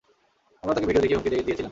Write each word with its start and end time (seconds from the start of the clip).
আমরা 0.63 0.73
তাকে 0.75 0.87
ভিডিও 0.89 1.01
দেখিয়ে 1.03 1.17
হুমকি 1.17 1.29
দিয়েছিলাম। 1.47 1.69